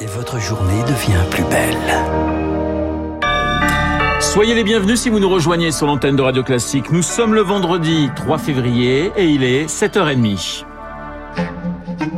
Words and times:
Et 0.00 0.06
votre 0.06 0.38
journée 0.38 0.82
devient 0.82 1.24
plus 1.30 1.44
belle. 1.44 1.76
Soyez 4.20 4.54
les 4.54 4.64
bienvenus 4.64 5.00
si 5.00 5.08
vous 5.08 5.20
nous 5.20 5.28
rejoignez 5.28 5.72
sur 5.72 5.86
l'antenne 5.86 6.16
de 6.16 6.22
Radio 6.22 6.42
Classique. 6.42 6.90
Nous 6.90 7.02
sommes 7.02 7.34
le 7.34 7.40
vendredi 7.40 8.10
3 8.14 8.36
février 8.36 9.10
et 9.16 9.26
il 9.26 9.42
est 9.42 9.66
7h30. 9.66 10.64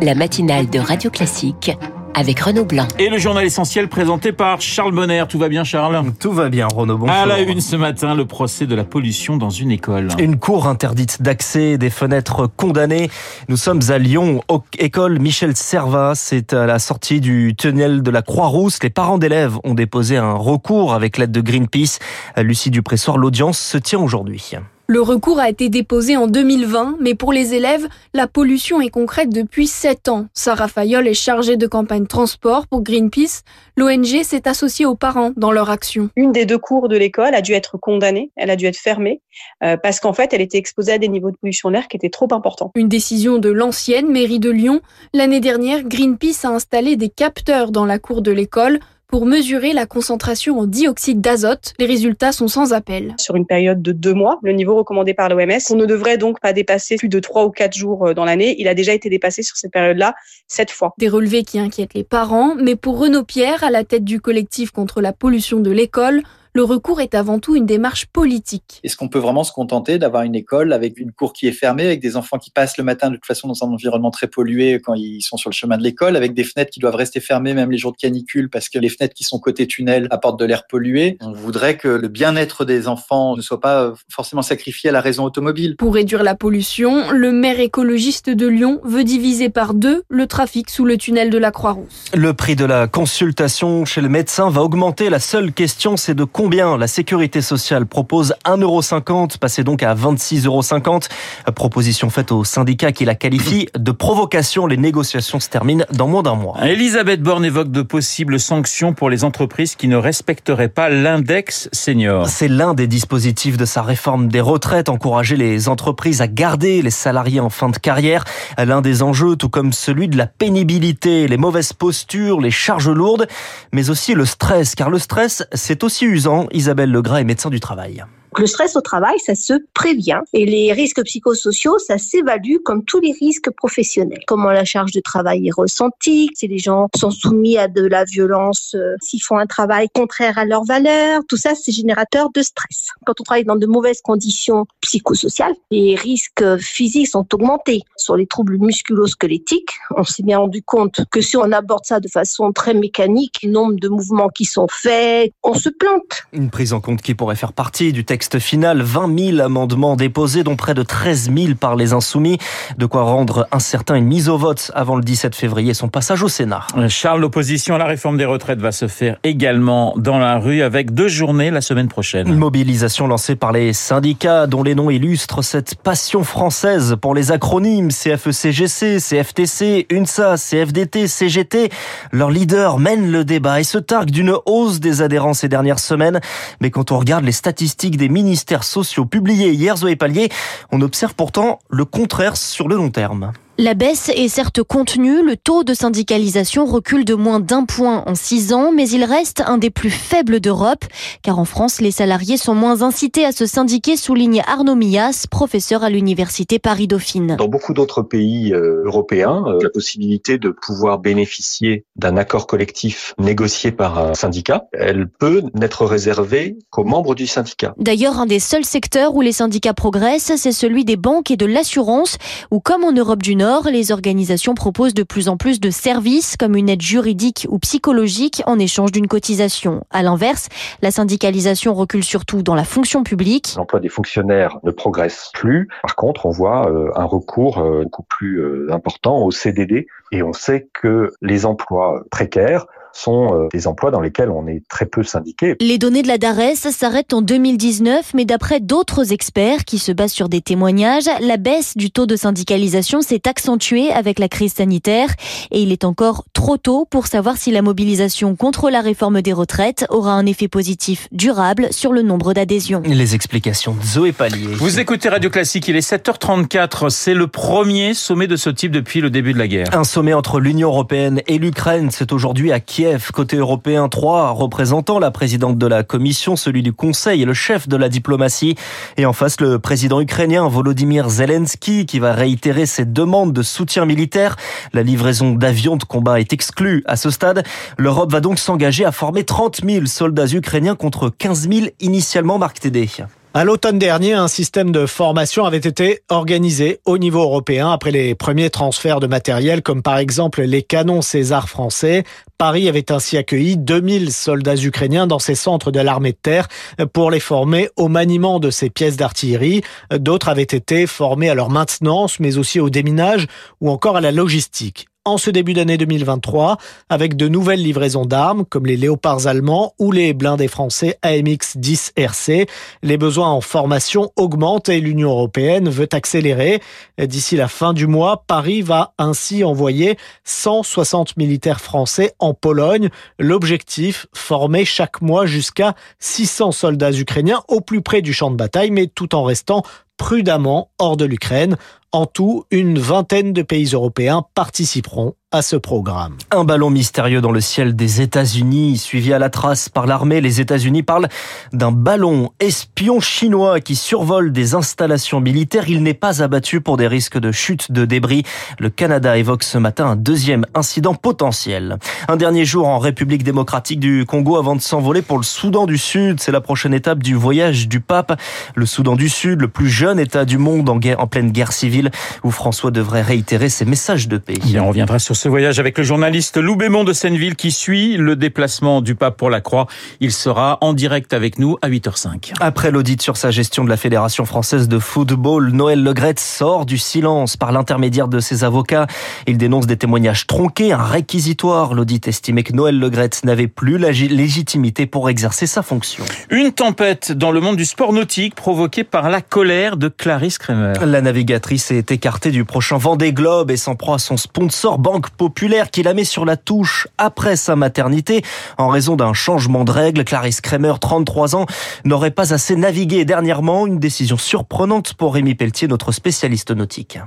La 0.03 0.15
matinale 0.17 0.69
de 0.69 0.81
Radio 0.81 1.11
Classique 1.11 1.71
avec 2.19 2.41
Renaud 2.41 2.65
Blanc. 2.65 2.89
Et 2.99 3.09
le 3.09 3.19
journal 3.19 3.45
essentiel 3.45 3.87
présenté 3.87 4.33
par 4.33 4.61
Charles 4.61 4.93
Bonner. 4.93 5.25
Tout 5.29 5.39
va 5.39 5.49
bien 5.49 5.63
Charles 5.63 6.03
Tout 6.19 6.33
va 6.33 6.49
bien 6.49 6.67
Renaud, 6.67 6.99
bonjour. 6.99 7.15
À 7.15 7.27
la 7.27 7.39
une 7.39 7.61
ce 7.61 7.77
matin, 7.77 8.17
le 8.17 8.25
procès 8.25 8.67
de 8.67 8.75
la 8.75 8.83
pollution 8.83 9.37
dans 9.37 9.51
une 9.51 9.71
école. 9.71 10.09
Une 10.19 10.37
cour 10.37 10.67
interdite 10.67 11.23
d'accès, 11.23 11.79
des 11.79 11.91
fenêtres 11.91 12.49
condamnées. 12.49 13.09
Nous 13.49 13.57
sommes 13.57 13.81
à 13.91 13.99
Lyon, 13.99 14.43
école 14.79 15.21
Michel 15.21 15.57
Servat. 15.57 16.17
C'est 16.17 16.53
à 16.53 16.67
la 16.67 16.81
sortie 16.81 17.21
du 17.21 17.55
tunnel 17.57 18.03
de 18.03 18.11
la 18.11 18.23
Croix-Rousse. 18.23 18.83
Les 18.83 18.91
parents 18.91 19.19
d'élèves 19.19 19.57
ont 19.63 19.75
déposé 19.75 20.17
un 20.17 20.33
recours 20.33 20.95
avec 20.95 21.19
l'aide 21.19 21.31
de 21.31 21.41
Greenpeace. 21.41 22.01
Lucie 22.37 22.71
Dupressor, 22.71 23.17
l'audience 23.17 23.61
se 23.61 23.79
tient 23.79 24.01
aujourd'hui. 24.01 24.55
Le 24.91 25.03
recours 25.03 25.39
a 25.39 25.51
été 25.51 25.69
déposé 25.69 26.17
en 26.17 26.29
2020, 26.29 26.97
mais 26.99 27.15
pour 27.15 27.31
les 27.31 27.53
élèves, 27.53 27.87
la 28.15 28.27
pollution 28.27 28.81
est 28.81 28.89
concrète 28.89 29.29
depuis 29.29 29.67
7 29.67 30.09
ans. 30.09 30.29
Sarah 30.33 30.67
Fayol 30.67 31.07
est 31.07 31.13
chargée 31.13 31.59
de 31.59 31.67
campagne 31.67 32.07
transport 32.07 32.67
pour 32.67 32.81
Greenpeace. 32.81 33.43
L'ONG 33.77 34.23
s'est 34.23 34.49
associée 34.49 34.87
aux 34.87 34.95
parents 34.95 35.33
dans 35.37 35.53
leur 35.53 35.69
action. 35.69 36.09
Une 36.17 36.33
des 36.33 36.47
deux 36.47 36.57
cours 36.57 36.89
de 36.89 36.97
l'école 36.97 37.35
a 37.35 37.43
dû 37.43 37.53
être 37.53 37.77
condamnée, 37.77 38.31
elle 38.35 38.49
a 38.49 38.57
dû 38.57 38.65
être 38.65 38.79
fermée, 38.79 39.21
euh, 39.63 39.77
parce 39.77 40.01
qu'en 40.01 40.15
fait, 40.15 40.33
elle 40.33 40.41
était 40.41 40.57
exposée 40.57 40.95
à 40.95 40.99
des 40.99 41.09
niveaux 41.09 41.33
de 41.33 41.37
pollution 41.37 41.71
d'air 41.71 41.87
qui 41.87 41.99
étaient 41.99 42.09
trop 42.09 42.29
importants. 42.33 42.71
Une 42.75 42.89
décision 42.89 43.37
de 43.37 43.51
l'ancienne 43.51 44.11
mairie 44.11 44.41
de 44.41 44.49
Lyon. 44.51 44.81
L'année 45.13 45.41
dernière, 45.41 45.83
Greenpeace 45.83 46.47
a 46.47 46.49
installé 46.49 46.97
des 46.97 47.11
capteurs 47.11 47.73
dans 47.73 47.85
la 47.85 47.99
cour 47.99 48.23
de 48.23 48.31
l'école 48.31 48.81
pour 49.09 49.25
mesurer 49.25 49.73
la 49.73 49.87
concentration 49.87 50.59
en 50.59 50.67
dioxyde 50.67 51.23
d'azote. 51.23 51.73
Les 51.79 51.87
résultats 51.87 52.31
sont 52.31 52.47
sans 52.47 52.75
appel. 52.75 53.15
Sur 53.19 53.37
une 53.37 53.47
période 53.47 53.81
de 53.81 53.93
deux 53.93 54.13
mois, 54.13 54.39
le 54.43 54.53
niveau 54.53 54.77
recommandé 54.77 55.15
par 55.15 55.31
l'OMS, 55.31 55.59
on 55.71 55.77
ne 55.77 55.87
devrait 55.87 56.19
donc 56.19 56.41
pas 56.41 56.53
dépasser 56.53 56.97
plus 56.97 57.09
de 57.09 57.19
trois 57.19 57.47
ou 57.47 57.51
quatre 57.51 57.75
jours 57.75 58.09
euh, 58.09 58.15
dans 58.15 58.27
l'année. 58.27 58.55
Il 58.59 58.69
a 58.69 58.75
déjà 58.75 58.93
été 58.93 59.09
dépassé 59.09 59.43
sur 59.43 59.57
cette 59.57 59.73
période-là 59.73 60.15
sept 60.47 60.71
fois. 60.71 60.93
Des 60.99 61.09
relevés 61.09 61.43
qui 61.43 61.59
inquiètent 61.59 61.95
les 61.95 62.05
parents, 62.05 62.55
mais 62.55 62.77
pour 62.77 62.99
Renaud 62.99 63.25
Pierre, 63.25 63.65
à 63.65 63.71
la 63.71 63.83
tête 63.85 64.05
du 64.05 64.21
collectif 64.21 64.73
contre 64.73 65.01
la 65.01 65.15
pollution 65.15 65.61
de 65.61 65.71
l'école, 65.71 66.23
le 66.59 66.65
recours 66.65 67.01
est 67.01 67.15
avant 67.15 67.39
tout 67.39 67.55
une 67.55 67.67
démarche 67.67 68.07
politique. 68.07 68.81
Est-ce 68.83 68.97
qu'on 68.97 69.09
peut 69.09 69.21
vraiment 69.21 69.45
se 69.45 69.53
contenter 69.53 69.97
d'avoir 70.01 70.25
une 70.25 70.35
école 70.35 70.73
avec 70.73 70.99
une 70.99 71.13
cour 71.13 71.33
qui 71.33 71.47
est 71.47 71.53
fermée, 71.53 71.85
avec 71.85 72.01
des 72.01 72.17
enfants 72.17 72.37
qui 72.37 72.51
passent 72.51 72.79
le 72.79 72.83
matin 72.83 73.11
de 73.11 73.15
toute 73.15 73.27
façon 73.27 73.47
dans 73.47 73.63
un 73.63 73.69
environnement 73.69 74.11
très 74.11 74.27
pollué 74.27 74.81
quand 74.83 74.95
ils 74.95 75.23
sont 75.23 75.37
sur 75.37 75.51
le 75.51 75.55
chemin 75.55 75.79
de 75.79 75.85
l'école, 75.85 76.17
avec 76.17 76.35
des 76.35 76.43
fenêtres 76.43 76.73
qui 76.73 76.81
doivent 76.81 76.97
rester 76.97 77.21
fermées 77.21 77.55
même 77.55 77.71
les 77.71 77.79
jours 77.79 77.93
de 77.93 77.97
canicule 77.97 78.51
parce 78.51 78.69
que 78.69 78.81
les 78.81 78.89
fenêtres 78.89 79.15
qui 79.15 79.23
sont 79.23 79.39
côté 79.39 79.69
tunnel 79.69 80.09
apportent 80.11 80.41
de 80.41 80.45
l'air 80.45 80.67
pollué? 80.67 81.17
On 81.21 81.31
voudrait 81.31 81.77
que 81.77 81.87
le 81.87 82.09
bien-être 82.09 82.65
des 82.65 82.89
enfants 82.89 83.37
ne 83.37 83.41
soit 83.41 83.61
pas 83.61 83.93
forcément 84.09 84.43
sacrifié 84.43 84.91
à 84.91 84.93
la 84.93 85.01
raison 85.01 85.23
automobile. 85.23 85.77
Pour 85.77 85.95
réduire 85.95 86.25
la 86.25 86.35
pollution, 86.35 87.13
le 87.13 87.31
maire 87.31 87.61
écologiste 87.61 88.31
de 88.31 88.49
Lyon 88.49 88.81
veut 88.83 89.05
diviser 89.05 89.49
par 89.49 89.75
deux 89.75 90.03
le 90.09 90.27
trafic 90.27 90.71
sous 90.71 90.85
le 90.85 90.97
tunnel 90.97 91.31
de 91.31 91.39
la 91.39 91.53
Croix-Rousse. 91.53 92.07
Le 92.15 92.35
prix 92.35 92.57
de 92.57 92.65
la 92.65 92.89
consultation 92.89 93.85
chez 93.85 94.01
le 94.01 94.09
médecin 94.09 94.51
va 94.51 94.63
augmenter. 94.63 95.09
La 95.09 95.21
seule 95.21 95.53
question, 95.53 95.97
c'est 95.97 96.15
de 96.15 96.25
combien 96.25 96.48
la 96.51 96.87
sécurité 96.87 97.43
sociale 97.43 97.85
propose 97.85 98.35
1,50€, 98.47 99.39
passé 99.39 99.65
donc 99.65 99.83
à 99.83 99.95
26,50€. 99.95 101.09
Proposition 101.55 102.09
faite 102.09 102.33
au 102.33 102.43
syndicat 102.43 102.91
qui 102.91 103.05
la 103.05 103.15
qualifie 103.15 103.69
de 103.77 103.93
provocation. 103.93 104.67
Les 104.67 104.79
négociations 104.79 105.41
se 105.41 105.49
terminent 105.51 105.85
dans 105.93 106.09
moins 106.09 106.23
d'un 106.23 106.37
mois. 106.37 106.57
Elisabeth 106.65 107.23
Borne 107.23 107.45
évoque 107.45 107.71
de 107.71 107.83
possibles 107.83 108.41
sanctions 108.41 108.95
pour 108.95 109.11
les 109.11 109.25
entreprises 109.25 109.75
qui 109.75 109.89
ne 109.89 109.97
respecteraient 109.97 110.69
pas 110.69 110.89
l'index 110.89 111.69
senior. 111.73 112.27
C'est 112.27 112.49
l'un 112.49 112.73
des 112.73 112.87
dispositifs 112.87 113.59
de 113.59 113.67
sa 113.67 113.83
réforme 113.83 114.29
des 114.29 114.41
retraites, 114.41 114.89
encourager 114.89 115.37
les 115.37 115.69
entreprises 115.69 116.23
à 116.23 116.29
garder 116.29 116.81
les 116.81 116.91
salariés 116.91 117.41
en 117.41 117.51
fin 117.51 117.69
de 117.69 117.77
carrière. 117.77 118.25
L'un 118.57 118.81
des 118.81 119.03
enjeux, 119.03 119.37
tout 119.37 119.51
comme 119.51 119.73
celui 119.73 120.09
de 120.09 120.17
la 120.17 120.27
pénibilité, 120.27 121.29
les 121.29 121.37
mauvaises 121.37 121.75
postures, 121.75 122.41
les 122.41 122.51
charges 122.51 122.89
lourdes, 122.89 123.27
mais 123.73 123.91
aussi 123.91 124.15
le 124.15 124.25
stress, 124.25 124.75
car 124.75 124.89
le 124.89 124.99
stress, 124.99 125.47
c'est 125.53 125.85
aussi 125.85 126.07
usant 126.07 126.28
Isabelle 126.53 126.91
Legras 126.91 127.21
est 127.21 127.25
médecin 127.25 127.51
du 127.51 127.61
travail. 127.61 128.05
Le 128.39 128.47
stress 128.47 128.77
au 128.77 128.81
travail, 128.81 129.19
ça 129.19 129.35
se 129.35 129.55
prévient 129.75 130.21
et 130.33 130.47
les 130.47 130.73
risques 130.73 131.03
psychosociaux, 131.03 131.77
ça 131.79 131.99
s'évalue 131.99 132.59
comme 132.65 132.85
tous 132.85 133.01
les 133.01 133.11
risques 133.11 133.51
professionnels. 133.51 134.21
Comment 134.29 134.51
la 134.51 134.65
charge 134.65 134.93
de 134.93 135.01
travail 135.01 135.49
est 135.49 135.53
ressentie, 135.53 136.31
si 136.35 136.47
les 136.47 136.59
gens 136.59 136.87
sont 136.97 137.11
soumis 137.11 137.59
à 137.59 137.67
de 137.67 137.85
la 137.85 138.05
violence, 138.05 138.77
euh, 138.77 138.95
s'ils 139.03 139.25
font 139.25 139.39
un 139.39 139.47
travail 139.47 139.89
contraire 139.93 140.39
à 140.39 140.45
leurs 140.45 140.65
valeurs, 140.65 141.23
tout 141.29 141.37
ça, 141.37 141.57
c'est 141.57 141.73
générateur 141.73 142.31
de 142.31 142.43
stress. 142.43 142.91
Quand 143.05 143.21
on 143.21 143.25
travaille 143.25 143.45
dans 143.45 143.57
de 143.57 143.67
mauvaises 143.67 144.03
conditions 144.03 144.67
psychosociales, 144.83 145.55
les 145.73 145.97
risques 145.97 146.59
physiques 146.59 147.09
sont 147.09 147.27
augmentés. 147.35 147.83
Sur 147.97 148.17
les 148.17 148.29
troubles 148.29 148.59
musculo-squelettiques, 148.59 149.73
on 149.97 150.05
s'est 150.05 150.23
bien 150.23 150.39
rendu 150.39 150.63
compte 150.63 151.01
que 151.11 151.21
si 151.21 151.37
on 151.37 151.51
aborde 151.51 151.85
ça 151.85 151.99
de 151.99 152.09
façon 152.09 152.53
très 152.53 152.75
mécanique, 152.75 153.41
le 153.43 153.51
nombre 153.51 153.81
de 153.81 153.89
mouvements 153.89 154.29
qui 154.29 154.45
sont 154.45 154.69
faits, 154.71 155.33
on 155.43 155.55
se 155.55 155.71
plante. 155.71 156.29
Une 156.33 156.51
prise 156.51 156.73
en 156.73 156.81
compte 156.81 157.03
qui 157.03 157.17
pourrait 157.17 157.35
faire 157.35 157.53
partie 157.53 157.93
du 157.93 158.05
texte 158.05 158.28
texte 158.29 158.47
final, 158.47 158.83
20 158.83 159.19
000 159.37 159.41
amendements 159.41 159.97
déposés, 159.97 160.43
dont 160.43 160.57
près 160.57 160.75
de 160.75 160.83
13 160.83 161.31
000 161.35 161.55
par 161.59 161.77
les 161.77 161.93
insoumis. 161.95 162.39
De 162.77 162.85
quoi 162.85 163.03
rendre 163.03 163.47
incertain 163.53 163.95
une 163.95 164.05
mise 164.05 164.29
au 164.29 164.37
vote 164.37 164.71
avant 164.75 164.97
le 164.97 165.03
17 165.03 165.35
février, 165.35 165.73
son 165.73 165.89
passage 165.89 166.23
au 166.23 166.29
Sénat. 166.29 166.67
Charles, 166.89 167.21
l'opposition 167.21 167.75
à 167.75 167.79
la 167.79 167.87
réforme 167.87 168.19
des 168.19 168.27
retraites 168.27 168.61
va 168.61 168.73
se 168.73 168.87
faire 168.87 169.17
également 169.25 169.95
dans 169.97 170.19
la 170.19 170.39
rue 170.39 170.63
avec 170.63 170.93
deux 170.93 171.09
journées 171.09 171.51
la 171.51 171.61
semaine 171.61 171.89
prochaine. 171.89 172.29
Une 172.29 172.37
mobilisation 172.37 173.07
lancée 173.07 173.35
par 173.35 173.53
les 173.53 173.73
syndicats 173.73 174.47
dont 174.47 174.63
les 174.63 174.75
noms 174.75 174.91
illustrent 174.91 175.43
cette 175.43 175.77
passion 175.77 176.23
française 176.23 176.97
pour 177.01 177.15
les 177.15 177.33
acronymes 177.33 177.89
CFECGC, 177.89 178.99
CFTC, 179.01 179.87
UNSA, 179.91 180.35
CFDT, 180.37 181.07
CGT. 181.07 181.71
Leurs 182.13 182.31
leaders 182.31 182.79
mènent 182.79 183.11
le 183.11 183.25
débat 183.25 183.61
et 183.61 183.65
se 183.65 183.79
targuent 183.79 184.11
d'une 184.11 184.35
hausse 184.45 184.81
des 184.81 185.01
adhérents 185.01 185.35
ces 185.35 185.49
dernières 185.49 185.79
semaines. 185.79 186.21
Mais 186.61 186.71
quand 186.71 186.93
on 186.93 186.99
regarde 186.99 187.25
les 187.25 187.33
statistiques 187.33 187.97
des 187.97 188.09
ministères 188.23 188.65
sociaux 188.65 189.05
publiés 189.05 189.53
hier, 189.53 189.77
Zoé 189.77 189.97
Pallier, 189.97 190.29
on 190.73 190.81
observe 190.81 191.15
pourtant 191.15 191.61
le 191.71 191.85
contraire 191.85 192.37
sur 192.37 192.69
le 192.69 192.77
long 192.77 192.91
terme. 192.91 193.33
La 193.61 193.75
baisse 193.75 194.09
est 194.15 194.29
certes 194.29 194.63
contenue, 194.63 195.21
le 195.21 195.37
taux 195.37 195.65
de 195.65 195.75
syndicalisation 195.75 196.65
recule 196.65 197.05
de 197.05 197.15
moins 197.15 197.41
d'un 197.41 197.65
point 197.65 198.05
en 198.07 198.15
six 198.15 198.53
ans, 198.53 198.71
mais 198.71 198.89
il 198.89 199.03
reste 199.03 199.43
un 199.45 199.59
des 199.59 199.71
plus 199.71 199.91
faibles 199.91 200.39
d'Europe, 200.39 200.85
car 201.23 201.41
en 201.41 201.45
France, 201.45 201.81
les 201.81 201.91
salariés 201.91 202.37
sont 202.37 202.55
moins 202.55 202.83
incités 202.83 203.25
à 203.25 203.33
se 203.33 203.47
syndiquer, 203.47 203.97
souligne 203.97 204.45
Arnaud 204.47 204.77
Mias, 204.77 205.27
professeur 205.29 205.83
à 205.83 205.91
l'université 205.91 206.61
Paris-Dauphine. 206.61 207.35
Dans 207.35 207.49
beaucoup 207.49 207.75
d'autres 207.75 208.03
pays 208.03 208.53
euh, 208.53 208.85
européens, 208.85 209.43
euh, 209.49 209.59
la 209.61 209.71
possibilité 209.71 210.39
de 210.39 210.51
pouvoir 210.51 211.01
bénéficier 211.01 211.85
d'un 211.97 212.17
accord 212.17 212.47
collectif 212.47 213.13
négocié 213.19 213.73
par 213.73 213.99
un 213.99 214.15
syndicat, 214.15 214.67
elle 214.73 215.09
peut 215.09 215.43
n'être 215.55 215.85
réservée 215.85 216.59
qu'aux 216.71 216.85
membres 216.85 217.17
du 217.17 217.27
syndicat. 217.27 217.75
D'ailleurs, 217.77 218.21
un 218.21 218.27
des 218.27 218.39
seuls 218.39 218.65
secteurs 218.65 219.17
où 219.17 219.21
les 219.21 219.33
syndicats 219.33 219.75
progressent, 219.75 220.37
c'est 220.37 220.53
celui 220.53 220.85
des 220.85 220.97
banques 220.97 221.33
et 221.33 221.37
de 221.37 221.47
l'assurance, 221.47 222.19
où 222.53 222.61
comme 222.61 222.85
en 222.85 222.93
Europe 222.93 223.21
du 223.21 223.35
Nord, 223.35 223.48
les 223.71 223.93
organisations 223.93 224.55
proposent 224.55 224.95
de 224.95 225.03
plus 225.03 225.29
en 225.29 225.37
plus 225.37 225.59
de 225.59 225.71
services 225.71 226.37
comme 226.37 226.55
une 226.55 226.69
aide 226.69 226.83
juridique 226.83 227.47
ou 227.49 227.59
psychologique 227.59 228.43
en 228.47 228.59
échange 228.59 228.93
d'une 228.93 229.07
cotisation. 229.07 229.85
À 229.91 230.03
l'inverse, 230.03 230.49
la 230.83 230.91
syndicalisation 230.91 231.73
recule 231.75 232.05
surtout 232.05 232.43
dans 232.43 232.55
la 232.55 232.65
fonction 232.65 233.03
publique. 233.03 233.55
L'emploi 233.57 233.81
des 233.81 233.89
fonctionnaires 233.89 234.59
ne 234.65 234.71
progresse 234.71 235.31
plus. 235.33 235.69
Par 235.83 235.97
contre, 235.97 236.27
on 236.27 236.31
voit 236.31 236.71
euh, 236.71 236.91
un 236.95 237.05
recours 237.05 237.59
euh, 237.59 237.85
beaucoup 237.85 238.03
plus 238.03 238.41
euh, 238.41 238.67
important 238.71 239.25
au 239.25 239.31
CDD 239.31 239.87
et 240.13 240.23
on 240.23 240.35
sait 240.35 240.69
que 240.75 241.13
les 241.23 241.47
emplois 241.47 242.05
précaires 242.11 242.67
sont 242.93 243.35
euh, 243.35 243.49
des 243.53 243.67
emplois 243.67 243.91
dans 243.91 244.01
lesquels 244.01 244.31
on 244.31 244.47
est 244.47 244.63
très 244.69 244.87
peu 244.87 245.03
syndiqué. 245.03 245.57
Les 245.61 245.79
données 245.79 246.03
de 246.03 246.09
la 246.09 246.19
DARES 246.19 246.57
s'arrêtent 246.57 247.13
en 247.13 247.23
2019, 247.23 248.13
mais 248.15 248.25
d'après 248.25 248.61
d'autres 248.61 249.13
experts 249.13 249.65
qui 249.65 249.79
se 249.79 249.93
basent 249.93 250.13
sur 250.13 250.29
des 250.29 250.41
témoignages, 250.41 251.09
la 251.21 251.37
baisse 251.37 251.77
du 251.77 251.91
taux 251.91 252.07
de 252.07 252.17
syndicalisation 252.17 253.01
s'est 253.01 253.29
accentuée 253.29 253.91
avec 253.91 254.19
la 254.19 254.29
crise 254.29 254.55
sanitaire 254.55 255.11
et 255.51 255.63
il 255.63 255.73
est 255.73 255.85
encore 255.85 256.25
trop 256.33 256.57
tôt 256.57 256.87
pour 256.91 257.07
savoir 257.07 257.37
si 257.37 257.51
la 257.51 257.63
mobilisation 257.63 258.37
contre 258.37 258.71
la 258.71 258.81
réforme 258.81 259.23
des 259.23 259.33
retraites 259.33 259.87
aura 259.91 260.13
un 260.13 260.27
effet 260.27 260.49
positif 260.49 261.09
durable 261.13 261.69
sur 261.71 261.93
le 261.93 262.03
nombre 262.03 262.33
d'adhésions. 262.33 262.83
Les 262.85 263.15
explications 263.15 263.75
de 263.75 263.83
Zoé 263.83 264.13
Pallier. 264.13 264.55
Vous 264.55 264.81
écoutez 264.81 265.09
Radio 265.09 265.31
Classique, 265.31 265.69
il 265.69 265.77
est 265.77 265.89
7h34, 265.89 266.91
c'est 266.91 267.15
le 267.15 267.27
premier 267.27 267.95
sommet 267.95 268.27
de 268.27 268.37
ce 268.37 268.51
type 268.51 268.73
depuis 268.73 269.01
le 269.01 269.11
début 269.11 269.33
de 269.33 269.39
la 269.39 269.49
guerre. 269.49 269.69
Un 269.73 269.85
sommet 269.85 270.15
entre 270.15 270.41
l'Union 270.41 270.69
européenne 270.69 271.23
et 271.27 271.39
l'Ukraine, 271.39 271.91
c'est 271.91 272.13
aujourd'hui 272.13 272.53
à 272.53 272.61
Kiev 272.61 272.78
Kiev. 272.79 273.11
Côté 273.13 273.35
européen, 273.35 273.89
trois 273.89 274.31
représentants, 274.31 275.01
la 275.01 275.11
présidente 275.11 275.59
de 275.59 275.67
la 275.67 275.83
commission, 275.83 276.37
celui 276.37 276.63
du 276.63 276.73
conseil 276.73 277.23
et 277.23 277.25
le 277.25 277.35
chef 277.35 277.67
de 277.67 277.77
la 277.77 277.89
diplomatie. 277.89 278.55
Et 278.97 279.05
en 279.05 279.13
face, 279.13 279.41
le 279.41 279.59
président 279.59 280.01
ukrainien 280.01 280.47
Volodymyr 280.47 281.11
Zelensky 281.11 281.87
qui 281.87 281.99
va 281.99 282.13
réitérer 282.13 282.67
ses 282.67 282.85
demandes 282.85 283.33
de 283.33 283.43
soutien 283.43 283.85
militaire. 283.85 284.37
La 284.73 284.85
livraison 284.85 285.33
d'avions 285.33 285.77
de 285.77 285.83
combat 285.83 286.21
est 286.21 286.33
exclue 286.33 286.85
à 286.87 286.95
ce 286.95 287.11
stade. 287.11 287.43
L'Europe 287.79 288.13
va 288.13 288.21
donc 288.21 288.39
s'engager 288.39 288.85
à 288.85 288.93
former 288.93 289.25
30 289.25 289.63
000 289.69 289.87
soldats 289.87 290.29
ukrainiens 290.29 290.77
contre 290.77 291.09
15 291.09 291.49
000 291.51 291.67
initialement, 291.81 292.39
Marc 292.39 292.61
Tédé. 292.61 292.89
À 293.35 293.45
l'automne 293.45 293.79
dernier, 293.79 294.15
un 294.15 294.27
système 294.27 294.73
de 294.73 294.87
formation 294.87 295.45
avait 295.45 295.59
été 295.59 296.01
organisé 296.09 296.81
au 296.87 296.97
niveau 296.97 297.21
européen 297.21 297.71
après 297.71 297.91
les 297.91 298.15
premiers 298.15 298.49
transferts 298.49 299.01
de 299.01 299.07
matériel, 299.07 299.63
comme 299.63 299.83
par 299.83 299.99
exemple 299.99 300.41
les 300.43 300.63
canons 300.63 301.03
César 301.03 301.47
français. 301.47 302.05
Paris 302.39 302.71
avait 302.71 302.91
ainsi 302.91 303.19
accueilli 303.19 303.59
2000 303.59 304.13
soldats 304.13 304.57
ukrainiens 304.57 305.07
dans 305.07 305.19
ses 305.19 305.35
centres 305.35 305.71
de 305.71 305.79
l'armée 305.79 306.13
de 306.13 306.19
terre 306.21 306.49
pour 306.95 307.11
les 307.11 307.21
former 307.21 307.69
au 307.77 307.89
maniement 307.89 308.41
de 308.41 308.51
ces 308.51 308.71
pièces 308.71 308.97
d'artillerie. 308.97 309.63
D'autres 309.95 310.31
avaient 310.31 310.43
été 310.43 310.87
formés 310.87 311.29
à 311.29 311.35
leur 311.35 311.51
maintenance, 311.51 312.21
mais 312.21 312.39
aussi 312.39 312.61
au 312.61 312.71
déminage 312.71 313.27
ou 313.61 313.69
encore 313.71 313.99
à 313.99 314.01
la 314.01 314.11
logistique 314.11 314.87
en 315.09 315.19
ce 315.19 315.31
début 315.31 315.55
d'année 315.55 315.79
2023 315.79 316.59
avec 316.89 317.17
de 317.17 317.29
nouvelles 317.29 317.63
livraisons 317.63 318.05
d'armes 318.05 318.45
comme 318.45 318.67
les 318.67 318.77
léopards 318.77 319.27
allemands 319.27 319.75
ou 319.79 319.91
les 319.91 320.13
blindés 320.13 320.49
français 320.49 320.99
AMX 321.03 321.57
10 321.57 321.93
RC. 321.97 322.47
Les 322.83 322.99
besoins 322.99 323.31
en 323.31 323.41
formation 323.41 324.13
augmentent 324.17 324.69
et 324.69 324.81
l'Union 324.81 325.11
européenne 325.11 325.69
veut 325.69 325.89
accélérer. 325.93 326.61
D'ici 326.99 327.37
la 327.37 327.49
fin 327.49 327.73
du 327.73 327.87
mois, 327.87 328.25
Paris 328.27 328.61
va 328.61 328.93
ainsi 328.99 329.45
envoyer 329.45 329.97
160 330.25 331.17
militaires 331.17 331.61
français 331.61 332.13
en 332.19 332.35
Pologne. 332.35 332.91
L'objectif, 333.19 334.07
former 334.15 334.65
chaque 334.65 335.01
mois 335.01 335.25
jusqu'à 335.25 335.75
600 336.01 336.53
soldats 336.53 336.93
ukrainiens 336.93 337.43
au 337.49 337.61
plus 337.61 337.81
près 337.81 338.03
du 338.03 338.13
champ 338.13 338.31
de 338.31 338.37
bataille, 338.37 338.71
mais 338.71 338.87
tout 338.87 339.15
en 339.15 339.23
restant 339.23 339.63
prudemment 339.99 340.71
hors 340.79 340.97
de 340.97 341.05
l'Ukraine. 341.05 341.59
En 341.93 342.07
tout, 342.07 342.45
une 342.51 342.79
vingtaine 342.79 343.35
de 343.35 343.43
pays 343.43 343.67
européens 343.75 344.25
participeront 344.35 345.15
à 345.31 345.43
ce 345.43 345.57
programme. 345.57 346.17
Un 346.31 346.45
ballon 346.45 346.71
mystérieux 346.71 347.21
dans 347.21 347.33
le 347.33 347.43
ciel 347.43 347.77
des 347.77 348.01
États-Unis, 348.01 348.79
suivi 348.79 349.13
à 349.13 349.19
la 349.19 349.29
trace 349.29 349.69
par 349.69 349.87
l'armée. 349.87 350.23
Les 350.23 350.41
États-Unis 350.41 350.83
parlent 350.83 351.09
d'un 351.53 351.71
ballon 351.71 352.33
espion 352.41 352.99
chinois 352.99 353.61
qui 353.61 353.77
survole 353.77 354.33
des 354.33 354.55
installations 354.55 355.21
militaires. 355.21 355.69
Il 355.69 355.83
n'est 355.83 355.93
pas 355.93 356.23
abattu 356.23 356.63
pour 356.63 356.79
des 356.79 356.87
risques 356.87 357.19
de 357.19 357.31
chute 357.31 357.71
de 357.71 357.85
débris. 357.85 358.23
Le 358.59 358.71
Canada 358.71 359.19
évoque 359.19 359.43
ce 359.43 359.59
matin 359.59 359.85
un 359.85 359.97
deuxième 359.97 360.47
incident 360.55 360.95
potentiel. 360.95 361.77
Un 362.09 362.17
dernier 362.17 362.47
jour 362.47 362.67
en 362.67 362.79
République 362.79 363.23
démocratique 363.23 363.81
du 363.81 364.07
Congo 364.07 364.39
avant 364.39 364.57
de 364.57 364.63
s'envoler 364.63 365.03
pour 365.03 365.19
le 365.19 365.25
Soudan 365.25 365.67
du 365.67 365.77
Sud. 365.77 366.21
C'est 366.21 366.33
la 366.33 366.41
prochaine 366.41 366.73
étape 366.73 367.03
du 367.03 367.15
voyage 367.15 367.69
du 367.69 367.81
pape. 367.81 368.19
Le 368.55 368.65
Soudan 368.65 368.97
du 368.97 369.11
Sud, 369.11 369.43
le 369.43 369.49
plus 369.49 369.69
jeune 369.69 370.01
État 370.01 370.25
du 370.25 370.39
monde 370.39 370.71
en, 370.71 370.79
guerre, 370.79 371.01
en 371.01 371.07
pleine 371.07 371.33
guerre 371.33 371.53
civile, 371.53 371.91
où 372.25 372.31
François 372.31 372.71
devrait 372.71 373.03
réitérer 373.03 373.51
ses 373.51 373.67
messages 373.67 374.09
de 374.09 374.17
paix. 374.17 374.39
on 374.57 374.69
reviendra 374.69 374.99
sur 374.99 375.18
ce 375.19 375.29
voyage 375.29 375.59
avec 375.59 375.77
le 375.77 375.83
journaliste 375.83 376.37
Lou 376.37 376.55
Bémond 376.55 376.85
de 376.85 376.93
Senneville 376.93 377.35
qui 377.35 377.51
suit 377.51 377.97
le 377.97 378.15
déplacement 378.15 378.81
du 378.81 378.95
pape 378.95 379.17
pour 379.17 379.31
la 379.31 379.41
Croix. 379.41 379.67
Il 379.99 380.13
sera 380.13 380.59
en 380.61 380.75
direct 380.75 381.13
avec 381.13 381.41
nous 381.41 381.59
à 381.61 381.69
8h05. 381.69 382.35
Après 382.39 382.71
l'audit 382.71 383.03
sur 383.03 383.17
sa 383.17 383.33
gestion 383.33 383.65
de 383.65 383.69
la 383.69 383.77
Fédération 383.77 384.25
française 384.25 384.69
de 384.69 384.79
football, 384.79 385.51
Noël 385.51 385.83
Legrette 385.83 386.21
sort 386.21 386.67
du 386.67 386.79
silence 386.79 387.37
par 387.37 387.51
l'intermédiaire 387.51 388.07
de 388.07 388.21
ses 388.21 388.45
avocats. 388.45 388.87
Il 389.27 389.39
dénonce 389.39 389.67
des 389.67 389.77
témoignages 389.77 390.29
tronqués, 390.29 390.73
un 390.73 390.85
réquisitoire. 390.85 391.75
L'audit 391.75 392.07
estimait 392.07 392.45
que 392.45 392.53
Noël 392.53 392.79
Legrette 392.79 393.25
n'avait 393.25 393.49
plus 393.49 393.77
la 393.77 393.91
légitimité 393.91 394.87
pour 394.87 395.11
exercer 395.11 395.49
sa 395.49 395.63
fonction. 395.63 396.05
Une 396.31 396.53
tempête 396.53 397.11
dans 397.11 397.33
le 397.33 397.41
monde 397.41 397.57
du 397.57 397.65
sport 397.65 397.93
nautique 397.93 398.37
provoquée 398.37 398.85
par 398.85 399.11
la 399.11 399.21
colère 399.21 399.77
de 399.77 399.89
Clarisse 399.89 400.39
Kremer. 400.39 400.75
La 400.87 401.01
navigatrice 401.01 401.73
est 401.73 401.91
écartée 401.91 402.31
du 402.31 402.45
prochain 402.45 402.77
Vendée 402.77 403.13
Globe 403.13 403.51
et 403.51 403.57
s'en 403.57 403.75
proie 403.75 403.97
à 403.97 403.99
son 403.99 404.17
sponsor 404.17 404.79
Banque 404.79 405.08
Populaire 405.11 405.71
qui 405.71 405.83
la 405.83 405.95
met 405.95 406.05
sur 406.05 406.25
la 406.25 406.37
touche 406.37 406.89
après 406.99 407.37
sa 407.37 407.57
maternité. 407.57 408.23
En 408.57 408.69
raison 408.69 408.97
d'un 408.97 409.13
changement 409.13 409.65
de 409.65 409.71
règles, 409.71 410.05
Clarisse 410.05 410.41
Kremer, 410.41 410.79
33 410.81 411.37
ans, 411.37 411.47
n'aurait 411.85 412.11
pas 412.11 412.33
assez 412.33 412.57
navigué 412.57 413.05
dernièrement. 413.05 413.67
Une 413.67 413.79
décision 413.79 414.17
surprenante 414.17 414.95
pour 414.95 415.15
Rémi 415.15 415.35
Pelletier, 415.35 415.69
notre 415.69 415.93
spécialiste 415.93 416.51
nautique. 416.51 416.99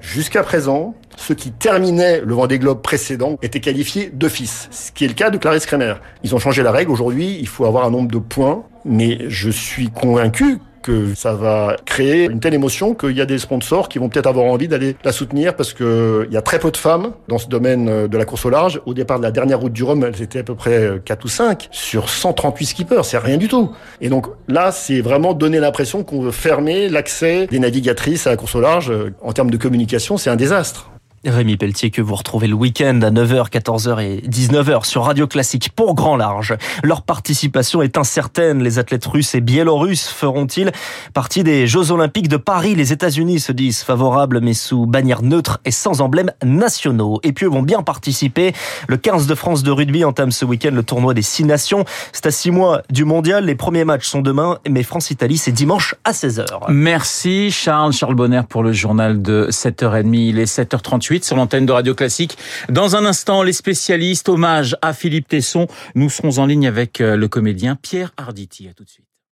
Jusqu'à 0.00 0.42
présent, 0.42 0.94
ceux 1.16 1.34
qui 1.34 1.52
terminaient 1.52 2.22
le 2.24 2.34
Vendée 2.34 2.58
Globe 2.58 2.80
précédent 2.80 3.36
étaient 3.42 3.60
qualifiés 3.60 4.10
d'office, 4.10 4.68
ce 4.70 4.92
qui 4.92 5.04
est 5.04 5.08
le 5.08 5.14
cas 5.14 5.28
de 5.28 5.36
Clarisse 5.36 5.66
Kremer. 5.66 5.94
Ils 6.24 6.34
ont 6.34 6.38
changé 6.38 6.62
la 6.62 6.72
règle. 6.72 6.90
Aujourd'hui, 6.90 7.36
il 7.38 7.46
faut 7.46 7.66
avoir 7.66 7.84
un 7.84 7.90
nombre 7.90 8.10
de 8.10 8.18
points, 8.18 8.64
mais 8.86 9.18
je 9.28 9.50
suis 9.50 9.90
convaincu 9.90 10.58
que 10.82 11.14
ça 11.14 11.34
va 11.34 11.76
créer 11.84 12.24
une 12.26 12.40
telle 12.40 12.54
émotion 12.54 12.94
qu'il 12.94 13.16
y 13.16 13.20
a 13.20 13.26
des 13.26 13.38
sponsors 13.38 13.88
qui 13.88 13.98
vont 13.98 14.08
peut-être 14.08 14.26
avoir 14.26 14.46
envie 14.46 14.68
d'aller 14.68 14.96
la 15.04 15.12
soutenir 15.12 15.54
parce 15.56 15.72
que 15.72 16.26
il 16.28 16.34
y 16.34 16.36
a 16.36 16.42
très 16.42 16.58
peu 16.58 16.70
de 16.70 16.76
femmes 16.76 17.12
dans 17.28 17.38
ce 17.38 17.48
domaine 17.48 18.08
de 18.08 18.18
la 18.18 18.24
course 18.24 18.44
au 18.46 18.50
large. 18.50 18.80
Au 18.86 18.94
départ 18.94 19.18
de 19.18 19.24
la 19.24 19.30
dernière 19.30 19.60
route 19.60 19.72
du 19.72 19.84
Rhum, 19.84 20.04
elles 20.04 20.22
étaient 20.22 20.40
à 20.40 20.44
peu 20.44 20.54
près 20.54 21.00
4 21.04 21.24
ou 21.24 21.28
5 21.28 21.68
sur 21.70 22.08
138 22.08 22.66
skippers. 22.66 23.04
C'est 23.04 23.18
rien 23.18 23.36
du 23.36 23.48
tout. 23.48 23.72
Et 24.00 24.08
donc 24.08 24.26
là, 24.48 24.72
c'est 24.72 25.00
vraiment 25.00 25.34
donner 25.34 25.60
l'impression 25.60 26.04
qu'on 26.04 26.20
veut 26.20 26.30
fermer 26.30 26.88
l'accès 26.88 27.46
des 27.46 27.58
navigatrices 27.58 28.26
à 28.26 28.30
la 28.30 28.36
course 28.36 28.54
au 28.54 28.60
large. 28.60 28.92
En 29.22 29.32
termes 29.32 29.50
de 29.50 29.56
communication, 29.56 30.16
c'est 30.16 30.30
un 30.30 30.36
désastre. 30.36 30.90
Rémi 31.26 31.58
Pelletier 31.58 31.90
que 31.90 32.00
vous 32.00 32.14
retrouvez 32.14 32.46
le 32.46 32.54
week-end 32.54 32.98
à 33.02 33.10
9h, 33.10 33.50
14h 33.50 34.00
et 34.00 34.26
19h 34.26 34.86
sur 34.86 35.04
Radio 35.04 35.26
Classique 35.26 35.68
pour 35.76 35.94
Grand 35.94 36.16
Large. 36.16 36.56
Leur 36.82 37.02
participation 37.02 37.82
est 37.82 37.98
incertaine. 37.98 38.62
Les 38.62 38.78
athlètes 38.78 39.04
russes 39.04 39.34
et 39.34 39.42
biélorusses 39.42 40.08
feront-ils 40.08 40.72
partie 41.12 41.44
des 41.44 41.66
Jeux 41.66 41.90
Olympiques 41.90 42.28
de 42.28 42.38
Paris? 42.38 42.74
Les 42.74 42.94
États-Unis 42.94 43.38
se 43.38 43.52
disent 43.52 43.82
favorables 43.82 44.40
mais 44.40 44.54
sous 44.54 44.86
bannière 44.86 45.20
neutre 45.20 45.60
et 45.66 45.72
sans 45.72 46.00
emblèmes 46.00 46.32
nationaux. 46.42 47.20
Et 47.22 47.32
puis 47.32 47.44
eux 47.44 47.50
vont 47.50 47.62
bien 47.62 47.82
participer. 47.82 48.54
Le 48.88 48.96
15 48.96 49.26
de 49.26 49.34
France 49.34 49.62
de 49.62 49.70
rugby 49.70 50.04
entame 50.06 50.32
ce 50.32 50.46
week-end 50.46 50.72
le 50.72 50.82
tournoi 50.82 51.12
des 51.12 51.20
six 51.20 51.44
nations. 51.44 51.84
C'est 52.12 52.24
à 52.24 52.30
six 52.30 52.50
mois 52.50 52.80
du 52.88 53.04
mondial. 53.04 53.44
Les 53.44 53.56
premiers 53.56 53.84
matchs 53.84 54.06
sont 54.06 54.22
demain, 54.22 54.58
mais 54.66 54.82
France-Italie 54.82 55.36
c'est 55.36 55.52
dimanche 55.52 55.94
à 56.04 56.12
16h. 56.12 56.46
Merci 56.70 57.50
Charles, 57.50 57.92
Charles 57.92 58.14
Bonner 58.14 58.42
pour 58.48 58.62
le 58.62 58.72
journal 58.72 59.20
de 59.20 59.48
7h30. 59.50 60.14
Il 60.14 60.38
est 60.38 60.50
7h38 60.50 61.09
sur 61.18 61.36
l'antenne 61.36 61.66
de 61.66 61.72
Radio 61.72 61.94
Classique. 61.94 62.38
Dans 62.68 62.94
un 62.94 63.04
instant, 63.04 63.42
les 63.42 63.52
spécialistes, 63.52 64.28
hommage 64.28 64.76
à 64.80 64.92
Philippe 64.92 65.28
Tesson. 65.28 65.66
Nous 65.94 66.08
serons 66.08 66.38
en 66.38 66.46
ligne 66.46 66.68
avec 66.68 67.00
euh, 67.00 67.16
le 67.16 67.28
comédien 67.28 67.76
Pierre 67.76 68.12
Arditi. 68.16 68.68
À 68.68 68.74
tout 68.74 68.84
de 68.84 68.90
suite. 68.90 69.09